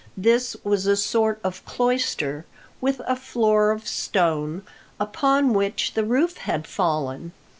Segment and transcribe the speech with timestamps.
[0.17, 2.47] This was a sort of cloister
[2.81, 4.63] with a floor of stone,
[4.99, 7.33] upon which the roof had fallen.